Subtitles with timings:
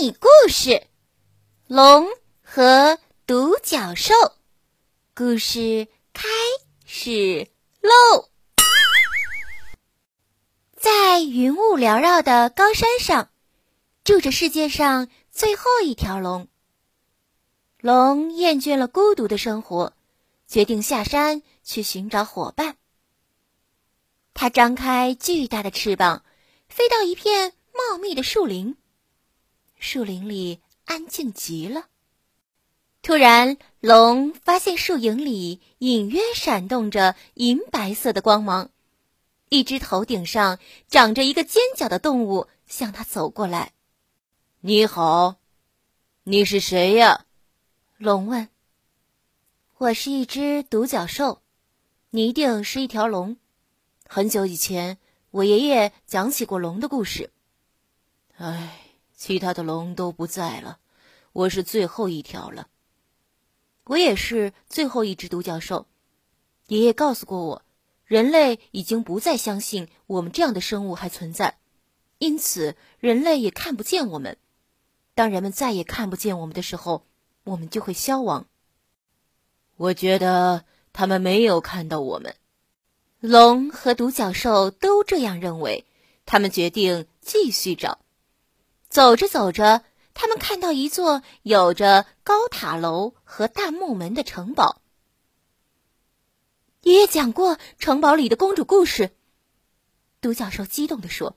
[0.00, 0.86] 你故事：
[1.66, 2.08] 龙
[2.42, 4.14] 和独角兽。
[5.14, 6.26] 故事开
[6.86, 7.46] 始
[7.82, 8.30] 喽！
[10.74, 13.28] 在云雾缭绕的高山上，
[14.02, 16.48] 住着世界上最后一条龙。
[17.78, 19.92] 龙厌倦了孤独的生活，
[20.46, 22.78] 决定下山去寻找伙伴。
[24.32, 26.24] 它张开巨大的翅膀，
[26.70, 28.78] 飞到一片茂密的树林。
[29.80, 31.86] 树林里安静极了。
[33.02, 38.70] 突然，龙发现树影里隐约闪动着银白色的光芒，
[39.48, 43.72] 一只头顶上长着一个尖角的动物向他走过来。
[44.60, 45.36] “你好，
[46.24, 47.24] 你是谁呀？”
[47.96, 48.50] 龙问。
[49.78, 51.40] “我是一只独角兽，
[52.10, 53.38] 你一定是一条龙。
[54.06, 54.98] 很久以前，
[55.30, 57.30] 我爷爷讲起过龙的故事。”
[58.36, 58.89] 唉。
[59.20, 60.78] 其他的龙都不在了，
[61.34, 62.68] 我是最后一条了。
[63.84, 65.86] 我也是最后一只独角兽。
[66.68, 67.62] 爷爷告诉过我，
[68.06, 71.58] 人类已经不再相信我们这样的生物还存在，
[72.16, 74.38] 因此人类也看不见我们。
[75.14, 77.04] 当人们再也看不见我们的时候，
[77.44, 78.46] 我们就会消亡。
[79.76, 82.36] 我觉得他们没有看到我们。
[83.20, 85.84] 龙和独角兽都这样认为，
[86.24, 87.98] 他们决定继续找。
[88.90, 94.82] 走着走着，他们看到一座有着高塔楼和大木门的城堡。
[96.82, 99.12] 爷爷讲过城堡里的公主故事。
[100.20, 101.36] 独角兽激动地说：“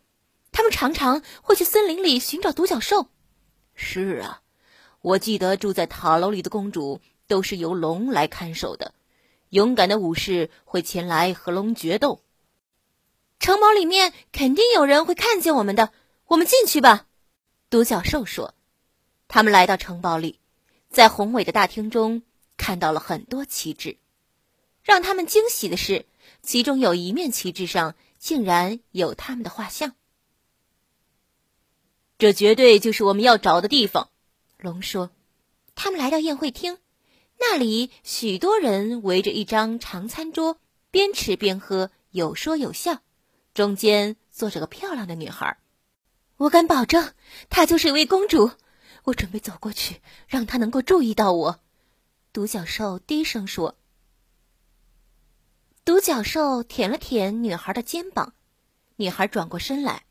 [0.52, 3.08] 他们常常会去森林里寻找独角兽。”
[3.76, 4.42] 是啊，
[5.02, 8.96] 我记得住在塔楼里的公主都是由龙来看守的，
[9.50, 12.24] 勇敢的武士会前来和龙决斗。
[13.40, 15.92] 城堡里面肯定有人会看见我们的，
[16.26, 17.06] 我们进去吧。
[17.73, 18.53] 独角兽说
[19.27, 20.39] ：“他们来到城堡里，
[20.91, 22.21] 在宏伟的大厅中
[22.55, 23.97] 看到了很多旗帜。
[24.83, 26.06] 让他们惊喜的是，
[26.44, 29.95] 其中有一面旗帜上竟然有他们的画像。
[32.19, 34.12] 这绝对就是我们要找的地方。”
[34.62, 35.09] 龙说
[35.73, 36.78] ：“他们来到宴会厅，
[37.39, 40.59] 那里许多人围着一张长餐桌，
[40.91, 43.01] 边吃边喝，有说有笑。
[43.56, 45.57] 中间坐着个漂亮的女孩。”
[46.38, 47.13] 我敢保证，
[47.49, 48.51] 她就是一位公主。
[49.03, 51.59] 我准备走过去，让她能够注意到我。
[52.31, 53.77] 独角兽低声说。
[55.85, 58.33] 独角兽舔了舔女孩的肩膀，
[58.95, 60.05] 女孩转过身来，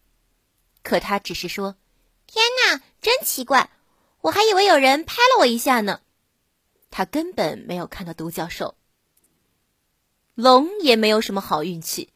[0.83, 1.77] 可她只是说
[2.29, 3.71] ：“天哪，真奇怪！
[4.21, 6.01] 我还以为有人拍了我一下呢。”
[6.91, 8.77] 她根本没有看到独角兽。
[10.35, 12.11] 龙也没有什么好运气，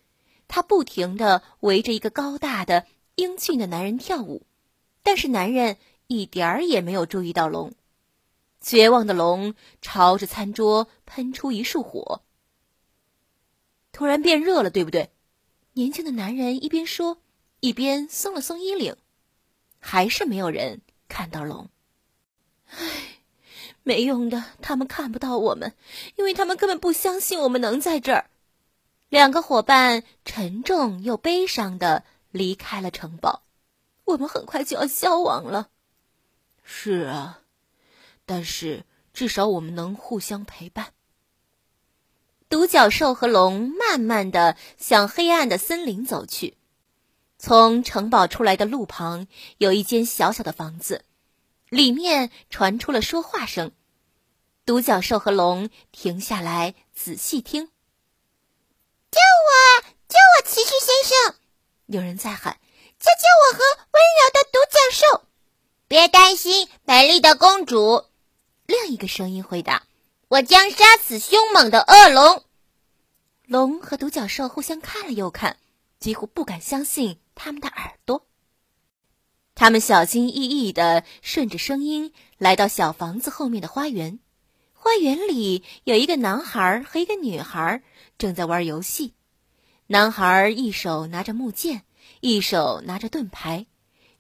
[0.49, 2.87] 他不停的围着一个高大的。
[3.17, 4.43] 英俊的男人跳舞，
[5.03, 7.73] 但是男人一点儿也没有注意到龙。
[8.61, 12.23] 绝望的龙朝着餐桌喷出一束火。
[13.91, 15.11] 突然变热了，对不对？
[15.73, 17.19] 年轻的男人一边说，
[17.61, 18.97] 一边松了松衣领。
[19.79, 21.71] 还是没有人看到龙。
[22.67, 23.21] 唉，
[23.83, 25.75] 没用的，他们看不到我们，
[26.17, 28.29] 因为他们根本不相信我们能在这儿。
[29.09, 32.05] 两个伙伴沉重又悲伤的。
[32.37, 33.43] 离开了城堡，
[34.05, 35.71] 我们很快就要消亡了。
[36.63, 37.41] 是啊，
[38.25, 40.93] 但是至少我们能互相陪伴。
[42.49, 46.57] 独角兽和龙慢慢的向黑暗的森林走去。
[47.39, 49.27] 从城堡出来的路旁
[49.59, 51.05] 有一间小小的房子，
[51.69, 53.73] 里面传出了说话声。
[54.65, 57.67] 独角兽和龙停下来仔细听
[59.11, 59.83] ：“救我！
[60.09, 61.37] 救我，骑士先生！”
[61.87, 62.59] 有人在喊
[62.99, 65.27] ：“救救我和温柔的独角兽！”
[65.89, 68.05] 别担心，美丽的公主。
[68.67, 69.85] 另一个声音回答
[70.29, 72.45] ：“我将杀死凶猛的恶龙。”
[73.47, 75.59] 龙和独角兽互相看了又看，
[76.01, 78.27] 几乎不敢相信他们的耳朵。
[79.55, 84.19] 他们小心翼翼的顺着声音来到小房子后面的花园。
[84.75, 87.83] 花园里有一个男孩和一个女孩
[88.19, 89.15] 正在玩游戏。
[89.89, 91.83] 男孩一手拿着木剑，
[92.21, 93.67] 一手拿着盾牌，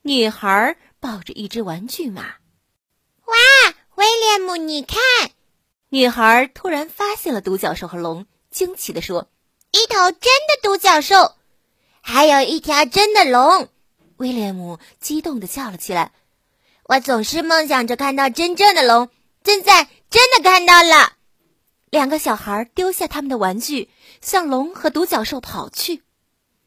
[0.02, 2.22] 女孩抱着一只玩具马。
[2.22, 3.34] 哇，
[3.96, 5.00] 威廉姆，你看！
[5.88, 9.28] 女孩突然发现了独角兽和龙，惊奇地说
[9.72, 11.34] ：“一头真的独角兽，
[12.00, 13.68] 还有一条真的龙！”
[14.18, 16.12] 威廉姆激动地叫了起来
[16.86, 19.08] ：“我总是梦想着看到真正的龙，
[19.44, 21.14] 现在真的看到了！”
[21.90, 23.90] 两个小孩丢下他们的玩具，
[24.20, 26.02] 向龙和独角兽跑去。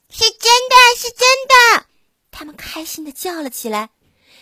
[0.09, 1.85] 是真的，是真的！
[2.31, 3.89] 他们开心的叫了起来。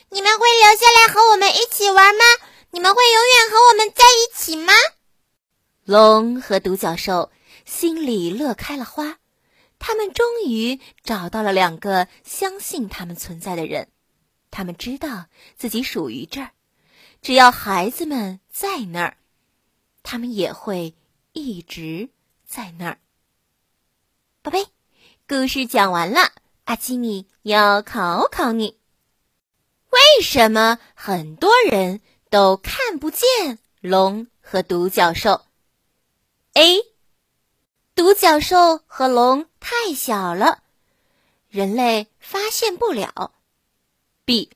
[0.10, 2.24] 你们会留下来和我们一起玩吗？
[2.72, 4.74] 你们会永远和我们在一起吗？
[5.84, 7.32] 龙和独角兽
[7.66, 9.18] 心里乐开了花，
[9.80, 13.90] 他们终于找到了两个相信他们存在的人。
[14.52, 15.26] 他们知道
[15.58, 16.52] 自己属于这儿，
[17.22, 19.18] 只要孩子们在那儿，
[20.10, 20.96] 他们也会
[21.34, 22.08] 一直
[22.46, 23.00] 在那儿。
[24.42, 24.68] 宝贝，
[25.28, 26.32] 故事讲完了，
[26.64, 28.80] 阿基米要考考你：
[29.90, 32.00] 为什么很多人
[32.30, 35.42] 都看不见龙和独角兽
[36.54, 36.80] ？A，
[37.94, 40.64] 独角兽和龙太小了，
[41.50, 43.34] 人类发现不了。
[44.24, 44.52] B，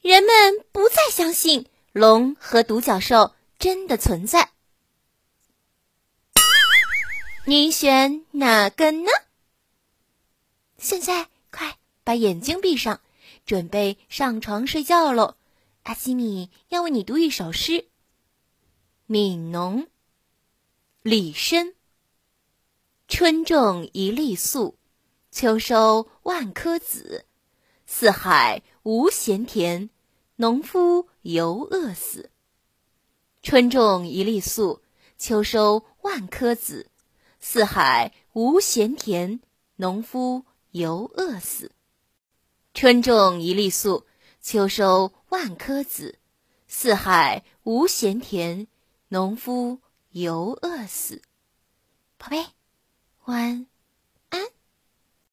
[0.00, 4.50] 人们不再相信龙和独角兽真的存在。
[7.46, 9.10] 你选哪个呢？
[10.78, 13.00] 现在快把眼睛闭上，
[13.44, 15.36] 准备上床睡觉喽。
[15.82, 17.72] 阿基米要为你读一首诗，
[19.08, 19.82] 《悯农》。
[21.02, 21.74] 李绅：
[23.08, 24.76] 春种一粒粟，
[25.30, 27.26] 秋收万颗子。
[27.86, 29.90] 四海无闲田，
[30.36, 32.30] 农夫犹饿死。
[33.44, 34.80] 春种一粒粟，
[35.18, 36.90] 秋收万颗子。
[37.40, 39.38] 四海无闲田，
[39.76, 41.70] 农夫犹饿死。
[42.72, 44.06] 春种一粒粟，
[44.40, 46.18] 秋收万颗子。
[46.66, 48.66] 四海无闲田，
[49.08, 49.78] 农夫。
[50.12, 51.20] 犹饿死，
[52.16, 52.46] 宝贝，
[53.24, 53.73] 晚安。